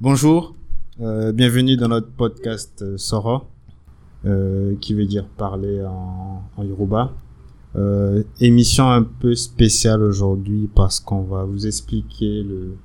Bonjour, 0.00 0.54
euh, 1.00 1.32
bienvenue 1.32 1.76
dans 1.76 1.88
notre 1.88 2.12
podcast 2.12 2.82
euh, 2.82 2.96
Sora, 2.96 3.48
euh, 4.26 4.76
qui 4.80 4.94
veut 4.94 5.06
dire 5.06 5.26
parler 5.26 5.82
en, 5.84 6.40
en 6.56 6.62
Yoruba. 6.62 7.12
Euh, 7.74 8.22
émission 8.38 8.88
un 8.88 9.02
peu 9.02 9.34
spéciale 9.34 10.04
aujourd'hui 10.04 10.70
parce 10.72 11.00
qu'on 11.00 11.22
va 11.22 11.42
vous 11.42 11.66
expliquer 11.66 12.44
le, 12.44 12.76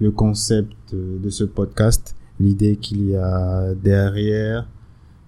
le 0.00 0.10
concept 0.10 0.74
de, 0.92 1.16
de 1.16 1.30
ce 1.30 1.44
podcast, 1.44 2.14
l'idée 2.38 2.76
qu'il 2.76 3.08
y 3.08 3.16
a 3.16 3.74
derrière 3.74 4.68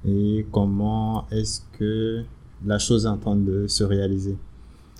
et 0.06 0.44
comment 0.52 1.26
est-ce 1.30 1.62
que 1.78 2.24
la 2.66 2.78
chose 2.78 3.06
est 3.06 3.08
en 3.08 3.16
train 3.16 3.36
de 3.36 3.66
se 3.68 3.84
réaliser. 3.84 4.36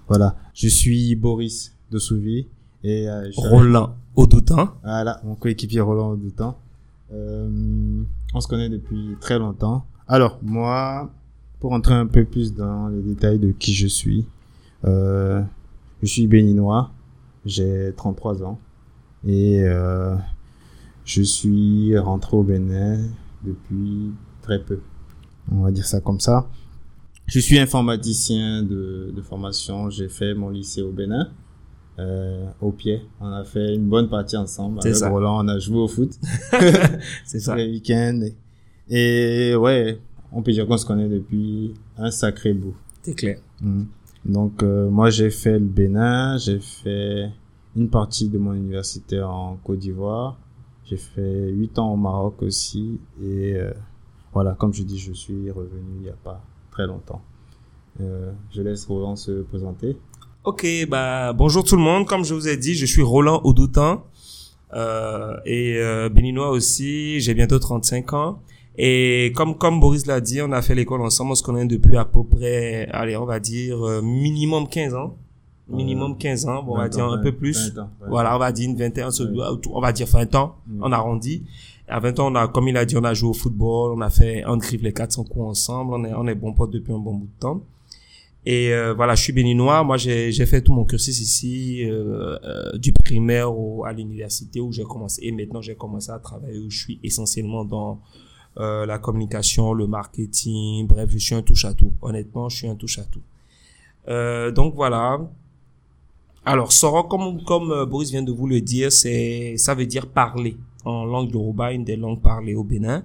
Voilà, 0.08 0.36
je 0.54 0.68
suis 0.68 1.14
Boris 1.14 1.76
de 1.90 1.98
Souvi 1.98 2.46
et 2.84 3.08
euh, 3.08 3.30
Roland 3.36 3.94
Audoutin. 4.14 4.74
voilà, 4.82 5.20
mon 5.24 5.34
coéquipier 5.34 5.80
Roland 5.80 6.16
Doutan. 6.16 6.58
Euh, 7.12 8.02
on 8.34 8.40
se 8.40 8.48
connaît 8.48 8.68
depuis 8.68 9.16
très 9.20 9.38
longtemps. 9.38 9.86
Alors, 10.08 10.38
moi, 10.42 11.10
pour 11.60 11.72
entrer 11.72 11.94
un 11.94 12.06
peu 12.06 12.24
plus 12.24 12.54
dans 12.54 12.88
les 12.88 13.02
détails 13.02 13.38
de 13.38 13.52
qui 13.52 13.72
je 13.74 13.86
suis, 13.86 14.26
euh, 14.84 15.42
je 16.02 16.06
suis 16.06 16.26
béninois, 16.26 16.90
j'ai 17.44 17.92
33 17.96 18.42
ans 18.42 18.58
et 19.26 19.62
euh, 19.62 20.16
je 21.04 21.22
suis 21.22 21.96
rentré 21.98 22.36
au 22.36 22.42
Bénin 22.42 22.98
depuis 23.44 24.12
très 24.42 24.58
peu. 24.58 24.80
On 25.50 25.62
va 25.62 25.70
dire 25.70 25.86
ça 25.86 26.00
comme 26.00 26.20
ça. 26.20 26.48
Je 27.26 27.38
suis 27.38 27.58
informaticien 27.58 28.62
de, 28.62 29.12
de 29.14 29.22
formation, 29.22 29.90
j'ai 29.90 30.08
fait 30.08 30.34
mon 30.34 30.50
lycée 30.50 30.82
au 30.82 30.90
Bénin 30.90 31.30
euh, 31.98 32.46
au 32.60 32.72
pied. 32.72 33.02
On 33.20 33.26
a 33.32 33.44
fait 33.44 33.74
une 33.74 33.88
bonne 33.88 34.08
partie 34.08 34.36
ensemble. 34.36 34.80
C'est 34.82 34.94
ça. 34.94 35.08
Roland, 35.10 35.44
on 35.44 35.48
a 35.48 35.58
joué 35.58 35.78
au 35.78 35.88
foot 35.88 36.18
C'est 37.24 37.40
ça. 37.40 37.54
les 37.56 37.66
week-ends. 37.70 38.20
Et, 38.88 39.50
et 39.50 39.56
ouais, 39.56 39.98
on 40.32 40.42
peut 40.42 40.52
dire 40.52 40.66
qu'on 40.66 40.78
se 40.78 40.86
connaît 40.86 41.08
depuis 41.08 41.74
un 41.98 42.10
sacré 42.10 42.52
bout. 42.52 42.74
C'est 43.02 43.14
clair. 43.14 43.38
Mhm. 43.60 43.86
Donc 44.24 44.62
euh, 44.62 44.88
moi 44.88 45.10
j'ai 45.10 45.30
fait 45.30 45.58
le 45.58 45.66
Bénin, 45.66 46.38
j'ai 46.38 46.60
fait 46.60 47.28
une 47.74 47.88
partie 47.90 48.28
de 48.28 48.38
mon 48.38 48.52
université 48.54 49.20
en 49.20 49.56
Côte 49.64 49.80
d'Ivoire, 49.80 50.38
j'ai 50.84 50.96
fait 50.96 51.50
huit 51.50 51.76
ans 51.78 51.92
au 51.92 51.96
Maroc 51.96 52.40
aussi 52.42 53.00
et 53.20 53.54
euh, 53.56 53.72
voilà 54.32 54.52
comme 54.52 54.72
je 54.72 54.84
dis 54.84 54.98
je 54.98 55.12
suis 55.12 55.50
revenu 55.50 55.96
il 56.00 56.06
y 56.06 56.10
a 56.10 56.16
pas 56.22 56.40
très 56.70 56.86
longtemps. 56.86 57.20
Euh, 58.00 58.30
je 58.52 58.62
laisse 58.62 58.86
Roland 58.86 59.16
se 59.16 59.42
présenter. 59.42 59.96
Ok, 60.44 60.66
bah 60.88 61.32
bonjour 61.32 61.62
tout 61.62 61.76
le 61.76 61.82
monde. 61.82 62.04
Comme 62.04 62.24
je 62.24 62.34
vous 62.34 62.48
ai 62.48 62.56
dit, 62.56 62.74
je 62.74 62.84
suis 62.84 63.00
Roland 63.00 63.40
Audoutin 63.44 64.02
euh, 64.74 65.36
et 65.46 65.76
euh, 65.78 66.08
béninois 66.08 66.50
aussi. 66.50 67.20
J'ai 67.20 67.32
bientôt 67.32 67.60
35 67.60 68.12
ans. 68.12 68.40
Et 68.76 69.32
comme 69.36 69.56
comme 69.56 69.78
Boris 69.78 70.04
l'a 70.06 70.20
dit, 70.20 70.42
on 70.42 70.50
a 70.50 70.60
fait 70.60 70.74
l'école 70.74 71.00
ensemble. 71.02 71.30
On 71.30 71.34
se 71.36 71.44
connaît 71.44 71.64
depuis 71.66 71.96
à 71.96 72.04
peu 72.04 72.24
près, 72.24 72.88
allez, 72.90 73.16
on 73.16 73.24
va 73.24 73.38
dire 73.38 73.86
euh, 73.86 74.02
minimum 74.02 74.66
15 74.66 74.94
ans. 74.94 75.14
Minimum 75.68 76.18
15 76.18 76.46
ans, 76.46 76.64
bon, 76.64 76.72
on 76.72 76.76
va 76.76 76.82
20 76.84 76.88
dire 76.88 77.04
un 77.04 77.18
peu 77.18 77.30
20, 77.30 77.38
plus. 77.38 77.72
20 77.72 77.80
ans, 77.80 77.90
ouais. 78.00 78.08
Voilà, 78.08 78.34
on 78.34 78.40
va 78.40 78.50
dire 78.50 78.68
une 78.68 78.76
vingtaine, 78.76 79.06
on 79.06 79.70
on 79.70 79.80
va 79.80 79.92
dire 79.92 80.08
20 80.08 80.34
ans. 80.34 80.56
On 80.80 80.90
arrondit. 80.90 81.44
À 81.86 82.00
20 82.00 82.18
ans, 82.18 82.32
on 82.32 82.34
a, 82.34 82.48
comme 82.48 82.66
il 82.66 82.76
a 82.76 82.84
dit, 82.84 82.96
on 82.96 83.04
a 83.04 83.14
joué 83.14 83.30
au 83.30 83.32
football, 83.32 83.92
on 83.96 84.00
a 84.00 84.10
fait 84.10 84.42
un 84.42 84.56
griffe 84.56 84.82
les 84.82 84.92
400 84.92 85.22
coups 85.22 85.44
ensemble, 85.44 85.94
on 85.94 86.04
est, 86.04 86.12
on 86.14 86.26
est 86.26 86.34
bons 86.34 86.52
potes 86.52 86.72
depuis 86.72 86.92
un 86.92 86.98
bon 86.98 87.14
bout 87.14 87.26
de 87.26 87.38
temps. 87.38 87.62
Et 88.44 88.72
euh, 88.72 88.92
voilà, 88.92 89.14
je 89.14 89.22
suis 89.22 89.32
béninois. 89.32 89.84
Moi, 89.84 89.96
j'ai 89.96 90.46
fait 90.46 90.60
tout 90.62 90.72
mon 90.72 90.84
cursus 90.84 91.20
ici, 91.20 91.84
euh, 91.84 92.36
euh, 92.44 92.76
du 92.76 92.92
primaire 92.92 93.56
au, 93.56 93.84
à 93.84 93.92
l'université 93.92 94.60
où 94.60 94.72
j'ai 94.72 94.82
commencé. 94.82 95.20
Et 95.24 95.30
maintenant, 95.30 95.62
j'ai 95.62 95.76
commencé 95.76 96.10
à 96.10 96.18
travailler 96.18 96.58
où 96.58 96.68
je 96.68 96.78
suis 96.78 97.00
essentiellement 97.04 97.64
dans 97.64 98.00
euh, 98.58 98.84
la 98.84 98.98
communication, 98.98 99.72
le 99.74 99.86
marketing. 99.86 100.88
Bref, 100.88 101.08
je 101.12 101.18
suis 101.18 101.34
un 101.36 101.42
touche 101.42 101.64
à 101.64 101.74
tout. 101.74 101.92
Honnêtement, 102.02 102.48
je 102.48 102.56
suis 102.56 102.68
un 102.68 102.74
touche 102.74 102.98
à 102.98 103.04
tout. 103.04 103.22
Euh, 104.08 104.50
donc 104.50 104.74
voilà. 104.74 105.20
Alors, 106.44 106.72
Soro, 106.72 107.04
comme 107.04 107.44
comme 107.44 107.84
Boris 107.84 108.10
vient 108.10 108.24
de 108.24 108.32
vous 108.32 108.48
le 108.48 108.60
dire, 108.60 108.90
c'est 108.90 109.54
ça 109.56 109.76
veut 109.76 109.86
dire 109.86 110.08
parler 110.08 110.56
en 110.84 111.04
langue 111.04 111.32
yoruba, 111.32 111.72
une 111.72 111.84
des 111.84 111.94
langues 111.94 112.20
parlées 112.20 112.56
au 112.56 112.64
Bénin, 112.64 113.04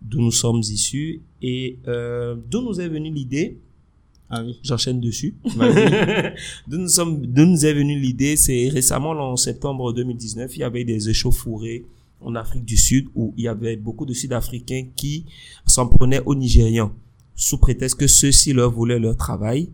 d'où 0.00 0.20
nous 0.20 0.30
sommes 0.30 0.60
issus 0.60 1.20
et 1.42 1.78
d'où 1.84 2.62
nous 2.62 2.80
est 2.80 2.88
venue 2.88 3.10
l'idée 3.10 3.58
Ah 4.30 4.42
oui. 4.44 4.58
j'enchaîne 4.62 5.00
dessus. 5.00 5.34
D'où 6.66 6.78
nous 6.78 6.88
sommes, 6.88 7.24
d'où 7.26 7.44
nous 7.44 7.64
est 7.64 7.72
venue 7.74 7.98
l'idée, 7.98 8.36
c'est 8.36 8.68
récemment, 8.68 9.10
en 9.10 9.36
septembre 9.36 9.92
2019, 9.92 10.56
il 10.56 10.60
y 10.60 10.64
avait 10.64 10.84
des 10.84 11.08
échauffourées 11.08 11.84
en 12.20 12.34
Afrique 12.34 12.64
du 12.64 12.76
Sud 12.76 13.06
où 13.14 13.34
il 13.36 13.44
y 13.44 13.48
avait 13.48 13.76
beaucoup 13.76 14.06
de 14.06 14.12
Sud-Africains 14.14 14.86
qui 14.96 15.26
s'en 15.66 15.86
prenaient 15.86 16.22
aux 16.26 16.34
Nigérians 16.34 16.92
sous 17.34 17.58
prétexte 17.58 17.98
que 17.98 18.06
ceux-ci 18.06 18.52
leur 18.52 18.70
voulaient 18.72 18.98
leur 18.98 19.16
travail. 19.16 19.68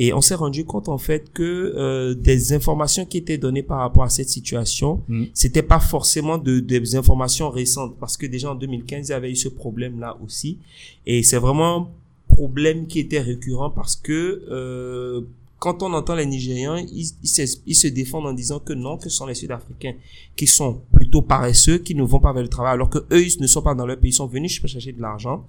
Et 0.00 0.12
on 0.12 0.20
s'est 0.20 0.34
rendu 0.34 0.64
compte 0.64 0.88
en 0.88 0.98
fait 0.98 1.32
que 1.32 1.72
euh, 1.76 2.14
des 2.14 2.52
informations 2.52 3.06
qui 3.06 3.18
étaient 3.18 3.38
données 3.38 3.62
par 3.62 3.78
rapport 3.78 4.02
à 4.02 4.08
cette 4.08 4.28
situation, 4.28 5.02
Mm. 5.08 5.26
c'était 5.32 5.62
pas 5.62 5.78
forcément 5.78 6.36
de, 6.36 6.58
des 6.58 6.96
informations 6.96 7.48
récentes 7.48 7.96
parce 8.00 8.16
que 8.16 8.26
déjà 8.26 8.50
en 8.50 8.56
2015 8.56 9.08
il 9.08 9.12
y 9.12 9.14
avait 9.14 9.30
eu 9.30 9.36
ce 9.36 9.48
problème 9.48 10.00
là 10.00 10.18
aussi 10.22 10.58
et 11.06 11.22
c'est 11.22 11.38
vraiment 11.38 11.90
problème 12.34 12.86
qui 12.86 12.98
était 13.00 13.20
récurrent 13.20 13.70
parce 13.70 13.96
que 13.96 14.44
euh, 14.50 15.22
quand 15.64 15.82
on 15.82 15.94
entend 15.94 16.14
les 16.14 16.26
Nigériens, 16.26 16.76
ils, 16.92 17.06
se, 17.06 17.86
défendent 17.88 18.26
en 18.26 18.34
disant 18.34 18.58
que 18.58 18.74
non, 18.74 18.98
que 18.98 19.08
ce 19.08 19.16
sont 19.16 19.24
les 19.24 19.34
Sud-Africains 19.34 19.94
qui 20.36 20.46
sont 20.46 20.82
plutôt 20.92 21.22
paresseux, 21.22 21.78
qui 21.78 21.94
ne 21.94 22.02
vont 22.02 22.20
pas 22.20 22.34
vers 22.34 22.42
le 22.42 22.50
travail, 22.50 22.74
alors 22.74 22.90
que 22.90 22.98
eux, 22.98 23.24
ils 23.24 23.40
ne 23.40 23.46
sont 23.46 23.62
pas 23.62 23.74
dans 23.74 23.86
leur 23.86 23.98
pays, 23.98 24.10
ils 24.10 24.14
sont 24.14 24.26
venus 24.26 24.60
chercher 24.60 24.92
de 24.92 25.00
l'argent. 25.00 25.46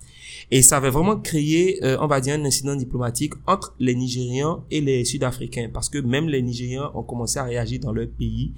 Et 0.51 0.61
ça 0.61 0.77
avait 0.77 0.89
vraiment 0.89 1.17
créé, 1.17 1.83
euh, 1.83 1.97
on 1.99 2.07
va 2.07 2.21
dire, 2.21 2.35
un 2.35 2.45
incident 2.45 2.75
diplomatique 2.77 3.33
entre 3.45 3.75
les 3.77 3.93
Nigérians 3.93 4.63
et 4.71 4.79
les 4.79 5.03
Sud-Africains, 5.03 5.69
parce 5.73 5.89
que 5.89 5.97
même 5.97 6.29
les 6.29 6.41
Nigériens 6.41 6.91
ont 6.93 7.03
commencé 7.03 7.37
à 7.39 7.43
réagir 7.43 7.81
dans 7.81 7.91
leur 7.91 8.07
pays. 8.07 8.53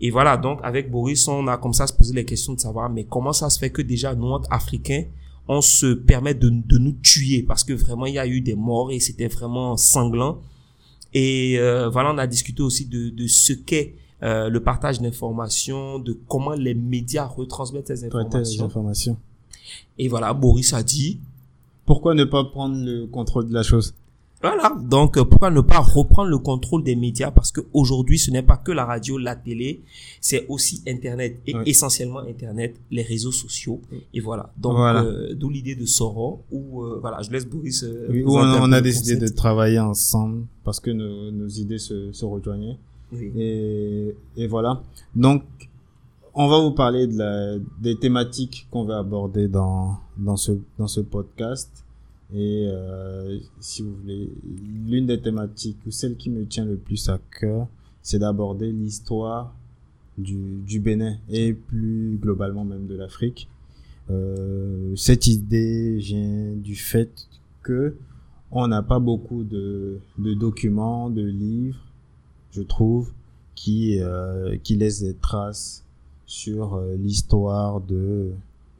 Et 0.00 0.10
voilà, 0.10 0.36
donc 0.36 0.60
avec 0.62 0.88
Boris, 0.88 1.26
on 1.26 1.48
a 1.48 1.56
comme 1.56 1.74
ça 1.74 1.88
se 1.88 1.92
poser 1.92 2.14
les 2.14 2.24
questions 2.24 2.54
de 2.54 2.60
savoir, 2.60 2.88
mais 2.88 3.04
comment 3.10 3.32
ça 3.32 3.50
se 3.50 3.58
fait 3.58 3.70
que 3.70 3.82
déjà, 3.82 4.14
nous, 4.14 4.28
entre 4.28 4.46
Africains, 4.52 5.06
on 5.48 5.60
se 5.60 5.92
permet 5.94 6.34
de, 6.34 6.48
de 6.50 6.78
nous 6.78 6.92
tuer, 6.92 7.42
parce 7.42 7.64
que 7.64 7.72
vraiment, 7.72 8.06
il 8.06 8.14
y 8.14 8.18
a 8.18 8.26
eu 8.26 8.40
des 8.40 8.54
morts 8.54 8.90
et 8.92 9.00
c'était 9.00 9.28
vraiment 9.28 9.76
sanglant. 9.76 10.40
Et 11.14 11.58
euh, 11.58 11.88
voilà, 11.88 12.12
on 12.12 12.18
a 12.18 12.26
discuté 12.26 12.62
aussi 12.62 12.86
de, 12.86 13.10
de 13.10 13.26
ce 13.26 13.52
qu'est 13.52 13.96
euh, 14.22 14.48
le 14.48 14.60
partage 14.60 15.00
d'informations, 15.00 15.98
de 15.98 16.18
comment 16.28 16.52
les 16.52 16.74
médias 16.74 17.26
retransmettent 17.26 17.88
ces 17.88 18.04
informations. 18.04 18.64
informations. 18.64 19.16
Et 19.98 20.08
voilà, 20.08 20.32
Boris 20.32 20.72
a 20.72 20.82
dit, 20.82 21.18
Pourquoi 21.86 22.14
ne 22.14 22.24
pas 22.24 22.44
prendre 22.44 22.76
le 22.76 23.06
contrôle 23.06 23.48
de 23.48 23.54
la 23.54 23.62
chose? 23.62 23.94
Voilà. 24.42 24.74
Donc, 24.82 25.16
euh, 25.16 25.24
pourquoi 25.24 25.50
ne 25.50 25.60
pas 25.60 25.78
reprendre 25.80 26.28
le 26.30 26.38
contrôle 26.38 26.82
des 26.82 26.96
médias? 26.96 27.30
Parce 27.30 27.52
qu'aujourd'hui, 27.52 28.18
ce 28.18 28.30
n'est 28.30 28.42
pas 28.42 28.56
que 28.56 28.72
la 28.72 28.84
radio, 28.84 29.16
la 29.18 29.36
télé, 29.36 29.82
c'est 30.20 30.46
aussi 30.48 30.82
Internet 30.86 31.40
et 31.46 31.54
essentiellement 31.66 32.20
Internet, 32.20 32.74
les 32.90 33.02
réseaux 33.02 33.32
sociaux. 33.32 33.80
Et 34.12 34.20
voilà. 34.20 34.52
Donc, 34.58 34.74
Voilà. 34.76 35.02
euh, 35.04 35.34
d'où 35.34 35.48
l'idée 35.48 35.76
de 35.76 35.86
Soro, 35.86 36.42
où 36.50 36.82
euh, 36.82 36.98
voilà, 37.00 37.22
je 37.22 37.30
laisse 37.30 37.46
Boris. 37.46 37.84
euh, 37.84 38.08
Oui, 38.10 38.22
où 38.24 38.36
on, 38.36 38.40
on 38.42 38.72
a 38.72 38.80
décidé 38.80 39.16
de 39.16 39.28
travailler 39.28 39.78
ensemble 39.78 40.44
parce 40.64 40.80
que 40.80 40.90
nos, 40.90 41.30
nos 41.30 41.48
idées 41.48 41.78
se, 41.78 42.12
se 42.12 42.24
rejoignaient. 42.24 42.78
Oui. 43.12 43.30
Et, 43.36 44.14
et 44.36 44.46
voilà. 44.46 44.82
Donc, 45.14 45.42
on 46.34 46.48
va 46.48 46.58
vous 46.60 46.70
parler 46.72 47.06
de 47.06 47.18
la, 47.18 47.58
des 47.80 47.98
thématiques 47.98 48.66
qu'on 48.70 48.84
va 48.84 48.98
aborder 48.98 49.48
dans, 49.48 49.98
dans, 50.16 50.36
ce, 50.36 50.52
dans 50.78 50.88
ce 50.88 51.00
podcast. 51.00 51.70
Et 52.34 52.66
euh, 52.66 53.38
si 53.60 53.82
vous 53.82 53.94
voulez, 53.94 54.30
l'une 54.86 55.06
des 55.06 55.20
thématiques 55.20 55.78
ou 55.86 55.90
celle 55.90 56.16
qui 56.16 56.30
me 56.30 56.46
tient 56.46 56.64
le 56.64 56.76
plus 56.76 57.08
à 57.08 57.20
cœur, 57.40 57.68
c'est 58.00 58.18
d'aborder 58.18 58.72
l'histoire 58.72 59.54
du, 60.16 60.62
du 60.66 60.80
Bénin 60.80 61.16
et 61.28 61.52
plus 61.52 62.18
globalement 62.20 62.64
même 62.64 62.86
de 62.86 62.96
l'Afrique. 62.96 63.48
Euh, 64.10 64.96
cette 64.96 65.26
idée 65.26 65.96
vient 65.96 66.54
du 66.56 66.74
fait 66.74 67.28
que 67.62 67.96
on 68.50 68.66
n'a 68.66 68.82
pas 68.82 68.98
beaucoup 68.98 69.44
de, 69.44 69.98
de 70.18 70.34
documents, 70.34 71.10
de 71.10 71.22
livres, 71.22 71.84
je 72.50 72.62
trouve, 72.62 73.12
qui, 73.54 73.98
euh, 74.00 74.56
qui 74.62 74.76
laissent 74.76 75.02
des 75.02 75.14
traces 75.14 75.84
sur 76.26 76.80
l'histoire 76.98 77.80
de, 77.80 78.30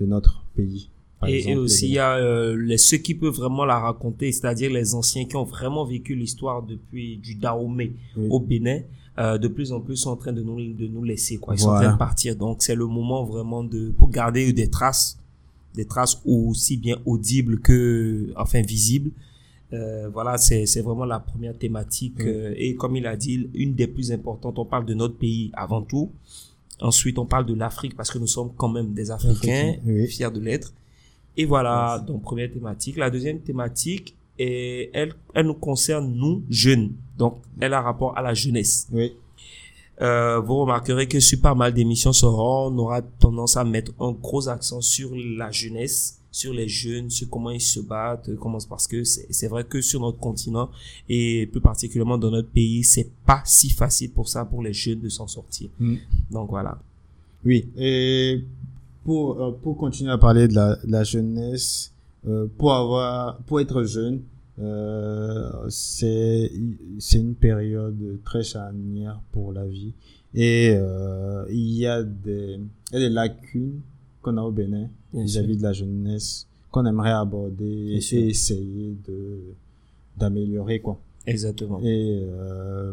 de 0.01 0.07
notre 0.07 0.43
pays. 0.55 0.89
Par 1.23 1.31
Et, 1.31 1.49
et 1.49 1.57
aussi, 1.57 1.87
il 1.87 1.95
y 1.95 1.99
a 1.99 2.17
euh, 2.17 2.57
les, 2.57 2.77
ceux 2.79 2.99
qui 2.99 3.15
peuvent 3.15 3.33
vraiment 3.35 3.65
la 3.65 3.79
raconter, 3.79 4.31
c'est-à-dire 4.33 4.71
les 4.71 4.95
anciens 4.95 5.25
qui 5.25 5.37
ont 5.37 5.45
vraiment 5.45 5.85
vécu 5.85 6.15
l'histoire 6.15 6.63
depuis 6.63 7.17
du 7.17 7.37
Dahomey 7.37 7.93
Oui. 8.17 8.27
au 8.31 8.41
Bénin. 8.41 8.81
euh, 9.19 9.39
de 9.39 9.47
plus 9.49 9.73
en 9.73 9.81
plus 9.81 9.97
sont 9.97 10.11
en 10.11 10.17
train 10.17 10.33
de 10.33 10.43
nous, 10.43 10.59
de 10.75 10.87
nous 10.89 11.05
laisser, 11.05 11.37
quoi. 11.39 11.55
Ils 11.55 11.59
sont 11.61 11.69
en 11.71 11.77
train 11.81 11.93
de 11.93 11.99
partir. 11.99 12.35
Donc, 12.35 12.63
c'est 12.63 12.75
le 12.75 12.87
moment 12.87 13.25
vraiment 13.25 13.63
de, 13.63 13.91
pour 13.99 14.09
garder 14.11 14.53
des 14.53 14.69
traces, 14.69 15.19
des 15.75 15.85
traces 15.85 16.21
aussi 16.25 16.77
bien 16.77 16.97
audibles 17.07 17.61
que, 17.61 18.33
enfin, 18.37 18.63
visibles. 18.63 19.11
Euh, 19.75 20.09
voilà, 20.13 20.37
c'est, 20.39 20.67
c'est 20.67 20.81
vraiment 20.83 21.05
la 21.07 21.19
première 21.21 21.57
thématique. 21.57 22.21
Euh, 22.21 22.55
et 22.57 22.75
comme 22.75 22.97
il 22.97 23.07
a 23.07 23.17
dit, 23.17 23.49
une 23.55 23.75
des 23.75 23.87
plus 23.87 24.13
importantes, 24.13 24.59
on 24.59 24.65
parle 24.67 24.87
de 24.87 24.95
notre 24.95 25.17
pays 25.17 25.51
avant 25.55 25.83
tout. 25.83 26.11
Ensuite, 26.81 27.19
on 27.19 27.27
parle 27.27 27.47
de 27.47 27.55
l'Afrique 27.55 27.95
parce 27.97 28.11
que 28.11 28.19
nous 28.19 28.27
sommes 28.27 28.51
quand 28.57 28.69
même 28.69 28.93
des 28.93 29.11
Africains, 29.11 29.77
oui. 29.87 30.07
fiers 30.09 30.31
de 30.31 30.41
l'être. 30.41 30.73
Et 31.37 31.45
voilà, 31.45 32.03
donc 32.07 32.23
première 32.23 32.51
thématique. 32.51 32.97
La 32.97 33.11
deuxième 33.11 33.41
thématique, 33.41 34.17
est, 34.39 34.91
elle, 34.93 35.15
elle 35.35 35.47
nous 35.47 35.55
concerne, 35.55 36.13
nous, 36.15 36.43
jeunes. 36.49 36.93
Donc, 37.19 37.43
elle 37.61 37.75
a 37.75 37.81
rapport 37.81 38.17
à 38.17 38.23
la 38.23 38.35
jeunesse. 38.35 38.89
Oui. 38.93 39.13
Euh, 40.01 40.41
vous 40.41 40.61
remarquerez 40.61 41.07
que 41.07 41.21
sur 41.21 41.41
pas 41.41 41.55
mal 41.55 41.73
d'émissions 41.73 42.13
Sora, 42.13 42.69
on 42.69 42.79
aura 42.79 43.03
tendance 43.03 43.57
à 43.57 43.65
mettre 43.65 43.93
un 44.01 44.13
gros 44.13 44.49
accent 44.49 44.81
sur 44.81 45.15
la 45.15 45.51
jeunesse, 45.51 46.19
sur 46.31 46.53
les 46.53 46.67
jeunes, 46.67 47.11
sur 47.11 47.29
comment 47.29 47.51
ils 47.51 47.61
se 47.61 47.79
battent, 47.79 48.35
comment 48.37 48.59
parce 48.69 48.89
que 48.89 49.05
c'est 49.05 49.27
c'est 49.31 49.49
vrai 49.49 49.65
que 49.65 49.83
sur 49.83 50.01
notre 50.01 50.19
continent 50.19 50.71
et 51.09 51.47
plus 51.47 51.61
particulièrement 51.61 52.17
dans 52.17 52.31
notre 52.31 52.49
pays, 52.49 52.83
c'est 52.83 53.11
pas 53.27 53.43
si 53.45 53.69
facile 53.69 54.11
pour 54.11 54.29
ça 54.29 54.47
pour 54.47 54.63
les 54.63 54.73
jeunes 54.73 55.01
de 55.01 55.11
s'en 55.11 55.29
sortir. 55.29 55.69
Mm. 55.79 55.97
Donc 56.31 56.49
voilà. 56.49 56.79
Oui. 57.45 57.69
Et 57.77 58.43
pour 59.05 59.41
euh, 59.41 59.53
pour 59.63 59.77
continuer 59.77 60.11
à 60.13 60.19
parler 60.19 60.49
de 60.49 60.55
la, 60.55 60.77
de 60.77 60.91
la 60.91 61.05
jeunesse, 61.05 61.93
euh, 62.27 62.47
pour 62.59 62.73
avoir 62.73 63.39
pour 63.47 63.61
être 63.61 63.83
jeune, 63.85 64.23
euh, 64.59 65.51
c'est 65.69 66.51
c'est 66.99 67.19
une 67.19 67.35
période 67.35 68.19
très 68.25 68.43
charnière 68.43 69.21
pour 69.33 69.53
la 69.53 69.67
vie 69.67 69.93
et 70.35 70.75
euh, 70.77 71.45
il 71.51 71.73
y 71.77 71.87
a 71.87 72.03
des 72.03 72.59
il 72.93 72.95
y 72.95 72.97
a 72.97 73.09
des 73.09 73.15
lacunes 73.15 73.81
qu'on 74.21 74.37
a 74.37 74.43
au 74.43 74.51
Bénin 74.51 74.89
vis-à-vis 75.15 75.57
de 75.57 75.63
la 75.63 75.73
jeunesse 75.73 76.47
qu'on 76.71 76.87
aimerait 76.87 77.13
aborder 77.13 77.99
et 78.01 78.29
essayer 78.29 78.97
de 79.07 79.41
d'améliorer 80.17 80.81
quoi. 80.81 80.99
Exactement. 81.27 81.81
Et 81.83 82.23
euh, 82.25 82.93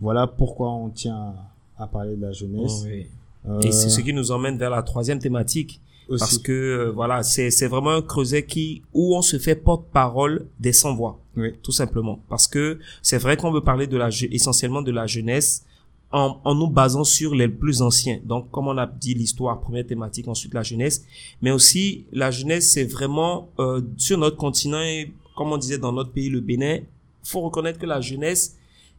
voilà 0.00 0.26
pourquoi 0.26 0.72
on 0.72 0.88
tient 0.90 1.34
à, 1.78 1.82
à 1.84 1.86
parler 1.86 2.16
de 2.16 2.22
la 2.22 2.32
jeunesse. 2.32 2.84
Oui. 2.86 3.06
Euh, 3.48 3.60
Et 3.60 3.72
c'est 3.72 3.88
ce 3.88 4.00
qui 4.00 4.12
nous 4.12 4.30
emmène 4.30 4.56
vers 4.58 4.70
la 4.70 4.82
troisième 4.82 5.18
thématique. 5.18 5.80
aussi. 6.08 6.20
Parce 6.20 6.38
que 6.38 6.52
euh, 6.52 6.90
voilà, 6.92 7.22
c'est 7.22 7.50
c'est 7.50 7.68
vraiment 7.68 7.90
un 7.92 8.02
creuset 8.02 8.44
qui 8.44 8.82
où 8.92 9.16
on 9.16 9.22
se 9.22 9.38
fait 9.38 9.54
porte-parole 9.56 10.46
des 10.60 10.72
sans 10.72 10.94
voix, 10.94 11.20
Oui. 11.36 11.52
tout 11.62 11.72
simplement. 11.72 12.20
Parce 12.28 12.46
que 12.46 12.78
c'est 13.02 13.18
vrai 13.18 13.36
qu'on 13.36 13.52
veut 13.52 13.60
parler 13.62 13.86
de 13.86 13.96
la 13.96 14.08
essentiellement 14.30 14.82
de 14.82 14.90
la 14.92 15.06
jeunesse 15.06 15.64
en, 16.12 16.38
en 16.44 16.54
nous 16.54 16.68
basant 16.68 17.04
sur 17.04 17.34
les 17.34 17.48
plus 17.48 17.80
anciens. 17.82 18.20
Donc 18.24 18.50
comme 18.50 18.68
on 18.68 18.76
a 18.78 18.86
dit 18.86 19.14
l'histoire, 19.14 19.60
première 19.60 19.86
thématique, 19.86 20.28
ensuite 20.28 20.52
la 20.54 20.62
jeunesse, 20.62 21.04
mais 21.40 21.50
aussi 21.52 22.04
la 22.12 22.30
jeunesse, 22.30 22.70
c'est 22.72 22.84
vraiment 22.84 23.48
euh, 23.58 23.80
sur 23.96 24.18
notre 24.18 24.36
continent 24.36 24.82
et 24.82 25.12
comme 25.36 25.50
on 25.52 25.56
disait 25.56 25.78
dans 25.78 25.92
notre 25.92 26.10
pays, 26.12 26.28
le 26.28 26.40
Bénin, 26.40 26.78
faut 27.24 27.40
reconnaître 27.40 27.78
que 27.78 27.86
la 27.86 28.00
jeunesse 28.00 28.56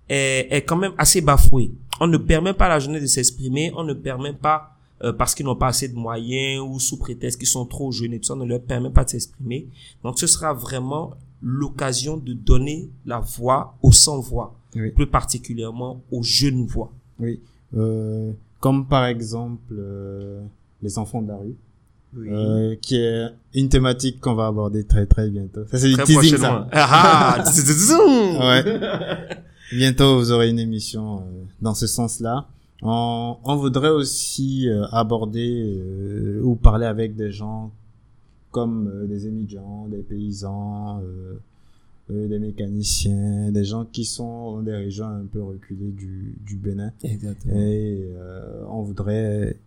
est, 0.10 0.48
est 0.52 0.62
quand 0.62 0.76
même 0.78 0.94
assez 0.98 1.22
bafouée. 1.22 1.72
On 2.00 2.08
ne 2.08 2.18
permet 2.18 2.54
pas 2.54 2.66
à 2.66 2.70
la 2.70 2.80
jeunesse 2.80 3.02
de 3.02 3.08
s'exprimer, 3.08 3.72
on 3.76 3.84
ne 3.84 3.94
permet 3.94 4.34
pas 4.34 4.70
euh, 5.04 5.12
parce 5.14 5.36
qu'ils 5.36 5.46
n'ont 5.46 5.56
pas 5.56 5.68
assez 5.68 5.88
de 5.88 5.96
moyens 5.96 6.62
ou 6.62 6.80
sous 6.80 6.98
prétexte 6.98 7.38
qu'ils 7.38 7.48
sont 7.48 7.66
trop 7.66 7.92
jeunes 7.92 8.14
et 8.14 8.20
tout 8.20 8.26
ça, 8.26 8.34
on 8.34 8.38
ne 8.38 8.46
leur 8.46 8.62
permet 8.62 8.90
pas 8.90 9.04
de 9.04 9.10
s'exprimer. 9.10 9.68
Donc 10.04 10.20
ce 10.20 10.28
sera 10.28 10.54
vraiment 10.54 11.12
l'occasion 11.42 12.18
de 12.18 12.34
donner 12.34 12.90
la 13.06 13.20
voix 13.20 13.76
aux 13.82 13.92
sans-voix, 13.92 14.56
Oui. 14.76 14.92
plus 14.92 15.08
particulièrement 15.08 16.02
aux 16.12 16.24
jeunes 16.24 16.66
voix. 16.66 16.92
Oui. 17.20 17.40
Euh, 17.76 18.32
comme 18.60 18.88
par 18.88 19.06
exemple 19.06 19.74
euh, 19.78 20.42
les 20.82 20.98
enfants 20.98 21.22
de 21.22 21.28
la 21.28 21.38
rue, 21.38 21.56
euh, 22.16 22.76
qui 22.82 22.98
est 22.98 23.26
une 23.56 23.68
thématique 23.70 24.22
qu'on 24.22 24.36
va 24.36 24.48
aborder 24.48 24.86
très 24.86 25.06
très 25.06 25.30
bientôt. 25.30 25.66
Ça 25.70 25.80
c'est 25.80 25.90
du 25.90 25.98
teasing 25.98 26.38
ça. 26.38 26.68
Ah, 26.72 27.44
ah, 27.44 27.44
Ouais. 28.40 28.64
bientôt 29.76 30.18
vous 30.18 30.32
aurez 30.32 30.50
une 30.50 30.60
émission 30.60 31.18
euh, 31.18 31.44
dans 31.62 31.74
ce 31.74 31.88
sens-là. 31.88 32.48
On, 32.82 33.38
on 33.44 33.56
voudrait 33.56 33.90
aussi 33.90 34.68
euh, 34.70 34.86
aborder 34.92 35.78
euh, 35.78 36.42
ou 36.44 36.56
parler 36.56 36.86
avec 36.86 37.16
des 37.16 37.32
gens 37.32 37.72
comme 38.52 38.88
euh, 38.88 39.08
des 39.08 39.26
émigrants, 39.28 39.88
des 39.88 40.04
paysans, 40.04 41.00
euh, 41.02 41.34
euh, 42.12 42.28
des 42.28 42.40
mécaniciens, 42.40 43.52
des 43.52 43.64
gens 43.64 43.86
qui 43.86 44.06
sont 44.06 44.58
dans 44.58 44.62
des 44.64 44.76
régions 44.76 45.06
un 45.08 45.26
peu 45.32 45.42
reculées 45.42 45.92
du, 45.92 46.36
du 46.46 46.58
Bénin. 46.58 46.92
Exactement. 47.04 47.56
Et 47.56 48.10
euh, 48.16 48.64
on 48.70 48.82
voudrait 48.82 49.58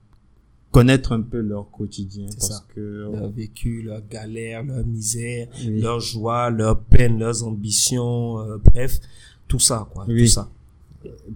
connaître 0.70 1.12
un 1.12 1.22
peu 1.22 1.40
leur 1.40 1.70
quotidien 1.70 2.26
parce 2.26 2.48
ça. 2.50 2.64
que 2.74 3.08
Leur 3.10 3.30
vécu, 3.30 3.80
leur 3.82 4.02
galère, 4.10 4.62
leur 4.62 4.84
misère, 4.86 5.48
oui, 5.66 5.80
leur 5.80 6.00
joie, 6.00 6.50
leur 6.50 6.78
peine, 6.80 7.18
leurs 7.18 7.44
ambitions, 7.44 8.38
euh, 8.40 8.58
bref, 8.62 9.00
tout 9.48 9.58
ça, 9.60 9.88
quoi, 9.92 10.04
Oui. 10.08 10.22
tout 10.24 10.30
ça. 10.30 10.48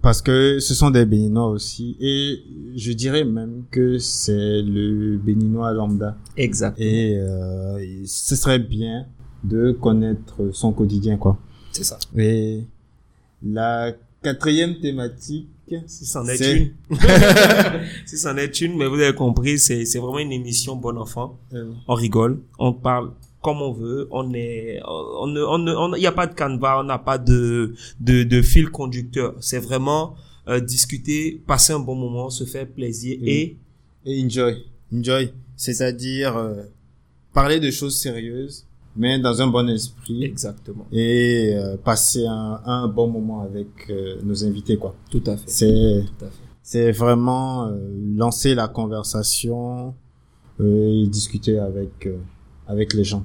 parce 0.01 0.21
que 0.21 0.59
ce 0.59 0.73
sont 0.73 0.89
des 0.89 1.05
béninois 1.05 1.47
aussi 1.47 1.95
et 2.01 2.43
je 2.75 2.91
dirais 2.91 3.23
même 3.23 3.63
que 3.71 3.97
c'est 3.99 4.61
le 4.61 5.17
béninois 5.17 5.71
lambda 5.71 6.17
Exact. 6.35 6.75
et 6.79 7.15
euh, 7.17 7.79
ce 8.05 8.35
serait 8.35 8.59
bien 8.59 9.05
de 9.45 9.71
connaître 9.71 10.49
son 10.51 10.73
quotidien 10.73 11.15
quoi 11.17 11.37
C'est 11.71 11.85
ça. 11.85 11.97
et 12.17 12.65
la 13.43 13.93
quatrième 14.21 14.79
thématique 14.79 15.47
Si 15.87 16.05
c'en 16.05 16.25
est 16.27 16.37
une. 16.53 16.71
si 18.05 18.17
c'en 18.17 18.35
est 18.35 18.59
une, 18.61 18.75
mais 18.77 18.87
vous 18.87 18.95
avez 18.99 19.15
compris, 19.15 19.57
c'est, 19.57 19.85
c'est 19.85 19.99
vraiment 19.99 20.19
une 20.19 20.33
émission 20.33 20.75
bon 20.75 20.97
enfant. 20.97 21.39
euh, 21.53 21.71
On 21.87 21.93
rigole, 21.95 22.41
on 22.59 22.73
parle 22.73 23.11
comme 23.41 23.61
on 23.61 23.71
veut, 23.73 24.07
on 24.11 24.33
est, 24.33 24.79
on 24.85 25.27
ne, 25.27 25.41
on 25.41 25.57
ne, 25.57 25.73
on- 25.73 25.95
il 25.95 25.99
n'y 25.99 26.07
a 26.07 26.11
pas 26.11 26.27
de 26.27 26.33
canevas, 26.35 26.79
on 26.79 26.83
n'a 26.83 26.99
pas 26.99 27.17
de, 27.17 27.73
de, 27.99 28.23
de 28.23 28.41
fil 28.41 28.69
conducteur. 28.69 29.35
C'est 29.39 29.59
vraiment 29.59 30.15
euh, 30.47 30.59
discuter, 30.59 31.41
passer 31.47 31.73
un 31.73 31.79
bon 31.79 31.95
moment, 31.95 32.29
se 32.29 32.43
faire 32.43 32.67
plaisir 32.67 33.17
Oui. 33.21 33.29
et 33.29 33.57
et 34.05 34.25
enjoy. 34.25 34.63
Enjoy. 34.93 35.31
C'est-à-dire 35.55 36.35
euh, 36.37 36.63
parler 37.33 37.59
de 37.59 37.69
choses 37.71 37.97
sérieuses 37.99 38.65
mais 38.95 39.17
dans 39.19 39.41
un 39.41 39.47
bon 39.47 39.69
esprit. 39.69 40.25
Exactement, 40.25 40.85
et 40.91 41.53
euh, 41.55 41.77
passer 41.77 42.25
un, 42.25 42.59
un 42.65 42.87
bon 42.89 43.07
moment 43.07 43.41
avec 43.41 43.67
euh, 43.89 44.15
nos 44.23 44.43
invités 44.43 44.75
quoi. 44.77 44.93
tout 45.09 45.23
à 45.27 45.37
fait, 45.37 45.49
C'est 45.49 46.03
c'est 46.63 46.91
vraiment 46.91 47.67
euh, 47.67 47.77
lancer 48.17 48.53
la 48.53 48.67
conversation 48.67 49.93
euh, 50.59 51.03
et 51.03 51.07
discuter 51.07 51.57
avec 51.59 52.05
euh, 52.07 52.17
avec 52.71 52.93
les 52.93 53.03
gens. 53.03 53.23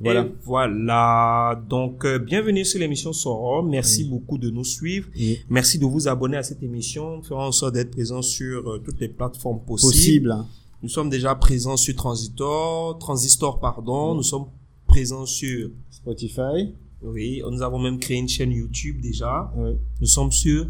Voilà. 0.00 0.22
Et 0.22 0.32
voilà. 0.44 1.62
Donc, 1.68 2.04
euh, 2.04 2.18
bienvenue 2.18 2.64
sur 2.64 2.80
l'émission 2.80 3.12
Soro. 3.12 3.62
Merci 3.62 4.02
Oui. 4.04 4.08
beaucoup 4.08 4.38
de 4.38 4.48
nous 4.50 4.64
suivre. 4.64 5.08
Merci 5.48 5.78
de 5.78 5.84
vous 5.84 6.08
abonner 6.08 6.38
à 6.38 6.42
cette 6.42 6.62
émission. 6.62 7.18
Nous 7.18 7.22
ferons 7.22 7.42
en 7.42 7.52
sorte 7.52 7.74
d'être 7.74 7.90
présents 7.90 8.22
sur 8.22 8.68
euh, 8.68 8.78
toutes 8.78 8.98
les 9.00 9.08
plateformes 9.08 9.60
possibles. 9.60 9.92
possible. 9.92 10.30
hein. 10.32 10.46
Nous 10.82 10.88
sommes 10.88 11.10
déjà 11.10 11.34
présents 11.34 11.76
sur 11.76 11.94
Transitor, 11.94 12.98
Transistor, 12.98 13.60
pardon. 13.60 14.10
Oui. 14.12 14.16
Nous 14.16 14.22
sommes 14.22 14.46
présents 14.86 15.26
sur, 15.26 15.68
Spotify. 15.90 16.74
oui, 17.02 17.42
nous 17.50 17.60
avons 17.62 17.78
même 17.78 17.98
créé 17.98 18.16
une 18.16 18.28
chaîne 18.28 18.50
YouTube 18.52 19.00
déjà. 19.02 19.52
Oui. 19.56 19.72
Nous 20.00 20.06
sommes 20.06 20.32
sur 20.32 20.66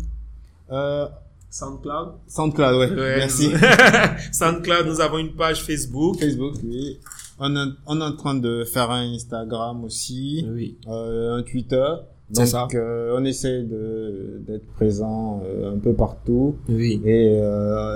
Euh, 0.72 1.06
SoundCloud. 1.48 2.14
SoundCloud, 2.28 2.74
ouais. 2.76 2.90
Ouais, 3.00 3.16
Merci. 3.18 3.48
SoundCloud, 4.32 4.86
nous 4.88 5.00
avons 5.00 5.18
une 5.18 5.32
page 5.34 5.62
Facebook. 5.62 6.18
Facebook, 6.18 6.54
oui. 6.64 6.98
On, 7.40 7.56
est- 7.56 7.72
on 7.86 8.00
est 8.00 8.04
en 8.04 8.16
train 8.16 8.34
de 8.34 8.64
faire 8.64 8.90
un 8.90 9.12
Instagram 9.14 9.82
aussi, 9.84 10.46
Oui. 10.52 10.76
euh, 10.88 11.36
un 11.38 11.42
Twitter. 11.42 11.84
Donc, 12.32 12.46
ça. 12.46 12.68
euh, 12.74 13.16
on 13.18 13.24
essaie 13.24 13.62
de 13.64 14.40
d'être 14.46 14.66
présent 14.76 15.42
euh, 15.44 15.74
un 15.74 15.78
peu 15.78 15.94
partout. 15.94 16.54
Oui. 16.68 17.00
Et 17.04 17.40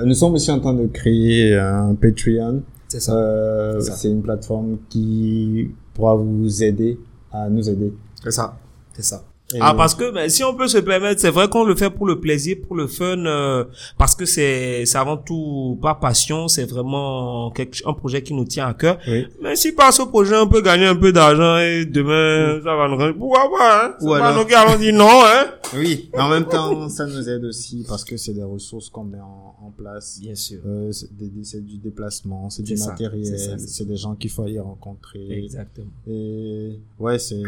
nous 0.05 0.15
sommes 0.15 0.35
aussi 0.35 0.51
en 0.51 0.59
train 0.61 0.75
de 0.75 0.87
créer 0.87 1.55
un 1.57 1.95
Patreon. 1.95 2.63
C'est 2.89 3.01
ça. 3.01 3.13
C'est 3.81 3.91
ça. 3.91 3.97
c'est 3.97 4.11
une 4.11 4.23
plateforme 4.23 4.79
qui 4.89 5.71
pourra 5.95 6.17
vous 6.17 6.63
aider 6.65 6.99
à 7.33 7.49
nous 7.49 7.69
aider. 7.69 7.93
C'est 8.25 8.31
ça. 8.33 8.57
C'est 8.95 9.05
ça. 9.05 9.23
Et- 9.55 9.59
Ah 9.61 9.75
parce 9.75 9.95
que 9.95 10.11
ben, 10.11 10.29
si 10.29 10.43
on 10.45 10.55
peut 10.55 10.69
se 10.69 10.79
permettre, 10.79 11.21
c'est 11.21 11.31
vrai 11.31 11.49
qu'on 11.49 11.65
le 11.65 11.75
fait 11.75 11.91
pour 11.91 12.07
le 12.07 12.21
plaisir, 12.21 12.57
pour 12.67 12.77
le 12.77 12.87
fun, 12.87 13.25
euh, 13.27 13.65
parce 13.99 14.15
que 14.15 14.25
c'est 14.25 14.85
c'est 14.87 14.99
avant 14.99 15.17
tout 15.17 15.79
pas 15.81 15.95
passion, 15.95 16.49
c'est 16.49 16.65
vraiment 16.71 17.51
quelque, 17.53 17.79
un 17.87 17.93
projet 17.93 18.23
qui 18.23 18.35
nous 18.35 18.45
tient 18.45 18.67
à 18.67 18.75
cœur. 18.75 18.99
Oui. 19.07 19.27
Mais 19.43 19.57
si 19.57 19.73
par 19.73 19.93
ce 19.93 20.03
projet 20.03 20.37
on 20.37 20.49
peut 20.49 20.61
gagner 20.63 20.87
un 20.87 20.97
peu 20.97 21.13
d'argent 21.13 21.59
et 21.59 21.85
demain 21.85 22.61
ça 22.65 22.75
va 22.75 22.89
nous 22.89 22.97
rendre, 22.97 23.15
pourquoi 23.17 23.51
pas 23.57 23.87
hein? 23.87 23.95
Ou 24.01 24.09
pas 24.11 24.35
nous 24.37 24.45
qui 24.45 24.55
allons 24.55 24.79
dire 24.79 24.95
non 24.95 25.09
hein? 25.25 25.47
Oui, 25.77 26.09
mais 26.13 26.21
en 26.21 26.29
même 26.29 26.45
temps, 26.47 26.89
ça 26.89 27.07
nous 27.07 27.29
aide 27.29 27.45
aussi 27.45 27.85
parce 27.89 28.05
que 28.05 28.17
c'est 28.17 28.33
des 28.35 28.43
ressources 28.45 28.89
qu'on 28.91 29.05
met 29.05 29.19
en, 29.19 29.57
en 29.67 29.71
place. 29.77 30.19
Bien 30.21 30.35
sûr. 30.35 30.61
Euh, 30.67 30.93
c'est 30.93 31.65
du 31.65 31.79
déplacement, 31.79 32.49
c'est 32.51 32.63
du 32.63 32.77
ça, 32.77 32.91
matériel, 32.91 33.59
c'est 33.59 33.85
des 33.87 33.97
gens 33.97 34.15
qu'il 34.15 34.31
faut 34.31 34.43
aller 34.43 34.61
rencontrer. 34.61 35.27
Exactement. 35.31 35.87
Et 36.09 36.79
ouais, 36.99 37.19
c'est- 37.19 37.43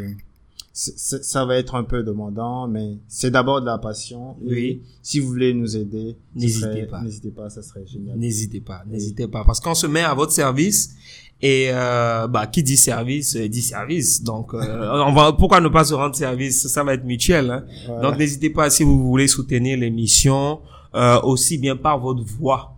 ça 0.79 1.45
va 1.47 1.57
être 1.57 1.75
un 1.75 1.85
peu 1.85 2.03
demandant, 2.03 2.69
mais 2.69 2.99
c'est 3.09 3.31
d'abord 3.31 3.63
de 3.63 3.67
la 3.67 3.79
passion. 3.79 4.37
Et 4.47 4.53
Oui. 4.55 4.83
Si 5.03 5.21
vous 5.21 5.29
voulez 5.29 5.55
nous 5.55 5.75
aider, 5.77 6.17
N'hésitez 6.35 6.83
pas. 6.85 7.01
N'hésitez 7.03 7.31
pas, 7.31 7.49
ça 7.49 7.63
serait 7.63 7.87
génial. 7.87 8.19
N'hésitez 8.19 8.61
pas, 8.61 8.83
n'hésitez 8.87 9.27
pas, 9.27 9.43
parce 9.45 9.59
qu'on 9.59 9.75
se 9.75 9.87
met 9.87 10.03
à 10.03 10.13
votre 10.13 10.33
service. 10.33 10.95
Et 11.43 11.69
euh, 11.71 12.27
bah 12.29 12.47
qui 12.47 12.63
dit 12.63 12.79
service 12.79 13.37
euh, 13.37 13.47
dit 13.47 13.61
service. 13.61 14.23
Donc 14.23 14.55
euh, 14.55 14.59
on 15.07 15.13
va 15.13 15.33
pourquoi 15.33 15.61
ne 15.61 15.69
pas 15.69 15.85
se 15.85 15.93
rendre 15.95 16.15
service? 16.15 16.67
Ça 16.67 16.83
va 16.85 16.95
être 16.95 17.05
mutuel. 17.05 17.51
Hein. 17.51 17.65
Voilà. 17.87 18.03
Donc 18.11 18.19
n'hésitez 18.19 18.49
pas 18.51 18.71
si 18.71 18.83
vous 18.85 19.07
voulez 19.07 19.29
soutenir 19.29 19.79
l'émission. 19.79 20.61
euh, 20.95 21.21
aussi 21.23 21.59
bien 21.59 21.77
par 21.77 21.99
votre 22.01 22.23
voix 22.25 22.76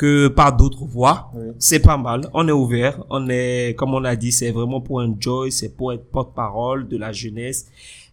que 0.00 0.28
par 0.28 0.56
d'autres. 0.56 0.82
Oui. 0.94 1.46
C'est 1.58 1.80
pas 1.80 1.98
mal. 1.98 2.20
On 2.32 2.48
est 2.48 2.52
ouvert. 2.64 3.04
On 3.10 3.28
est, 3.28 3.74
comme 3.78 3.92
on 3.92 4.04
a 4.04 4.16
dit, 4.16 4.32
c'est 4.32 4.50
vraiment 4.50 4.80
pour 4.80 4.96
enjoy, 4.98 5.52
c'est 5.52 5.68
pour 5.76 5.92
être 5.92 6.04
porte-parole 6.10 6.88
de 6.88 6.96
la 6.96 7.12
jeunesse 7.12 7.66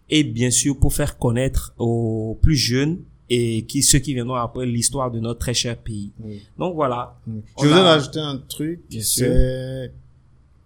et 0.10 0.24
bien 0.25 0.51
sûr 0.51 0.77
pour 0.77 0.91
faire 0.94 1.17
connaître 1.17 1.74
aux 1.77 2.38
plus 2.41 2.56
jeunes 2.58 2.98
et 3.29 3.63
qui 3.70 3.82
ceux 3.84 4.00
qui 4.00 4.13
viendront 4.13 4.36
après 4.36 4.65
l'histoire 4.65 5.10
de 5.12 5.20
notre 5.22 5.39
très 5.39 5.53
cher 5.53 5.77
pays. 5.77 6.12
Oui. 6.24 6.41
Donc 6.60 6.75
voilà. 6.75 7.15
Oui. 7.25 7.41
Je 7.62 7.65
voudrais 7.67 7.79
a- 7.82 7.94
rajouter 7.96 8.20
un 8.20 8.38
truc. 8.38 8.82
Bien 8.89 9.01
sûr. 9.01 9.27
C'est, 9.27 9.91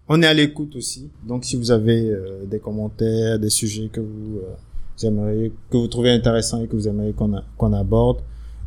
on 0.08 0.20
est 0.22 0.26
à 0.26 0.34
l'écoute 0.34 0.74
aussi. 0.74 1.08
Donc, 1.26 1.44
si 1.44 1.54
vous 1.56 1.70
avez 1.70 2.10
euh, 2.10 2.44
des 2.46 2.58
commentaires, 2.58 3.38
des 3.38 3.48
sujets 3.50 3.88
que 3.92 4.00
vous, 4.00 4.38
euh, 4.38 4.54
vous 4.98 5.06
aimeriez, 5.06 5.52
que 5.70 5.76
vous 5.76 5.86
trouvez 5.86 6.10
intéressants 6.10 6.60
et 6.64 6.66
que 6.66 6.74
vous 6.74 6.88
aimeriez 6.88 7.12
qu'on 7.12 7.40
qu'on 7.56 7.72
aborde, 7.72 8.18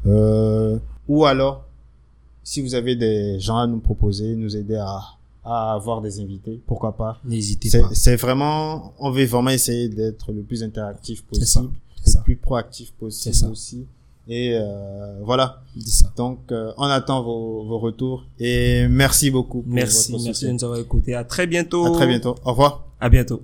euh, 0.06 0.78
ou 1.10 1.26
alors, 1.26 1.65
si 2.46 2.62
vous 2.62 2.76
avez 2.76 2.96
des 2.96 3.40
gens 3.40 3.58
à 3.58 3.66
nous 3.68 3.80
proposer, 3.80 4.36
nous 4.36 4.56
aider 4.56 4.76
à, 4.76 5.00
à 5.44 5.74
avoir 5.74 6.00
des 6.02 6.20
invités, 6.22 6.62
pourquoi 6.68 6.96
pas? 6.96 7.20
N'hésitez 7.26 7.70
pas. 7.82 7.90
c'est 7.94 8.16
vraiment, 8.16 8.94
on 9.00 9.10
veut 9.12 9.26
vraiment 9.26 9.50
essayer 9.50 9.90
d'être 9.90 10.32
le 10.32 10.44
plus 10.44 10.64
interactif 10.64 11.20
ça. 11.20 11.26
possible, 11.28 11.70
ça. 12.06 12.20
le 12.20 12.24
plus 12.24 12.36
proactif 12.36 12.92
possible 12.94 13.36
ça. 13.36 13.50
aussi. 13.50 13.86
Et 14.28 14.54
euh, 14.56 15.20
voilà. 15.24 15.62
Ça. 15.86 16.12
Donc, 16.18 16.40
euh, 16.52 16.72
on 16.78 16.84
attend 16.86 17.22
vos, 17.24 17.64
vos 17.66 17.80
retours 17.80 18.26
et 18.40 18.88
merci 18.88 19.30
beaucoup. 19.32 19.62
Pour 19.62 19.74
Merci, 19.74 20.12
votre 20.12 20.24
merci 20.24 20.46
de 20.46 20.52
nous 20.52 20.64
avoir 20.64 20.80
écoutés. 20.80 21.14
À 21.16 21.24
très 21.24 21.48
bientôt. 21.48 21.86
À 21.86 21.92
très 21.92 22.08
bientôt. 22.08 22.36
Au 22.46 22.52
revoir. 22.52 22.86
À 23.00 23.10
bientôt. 23.10 23.42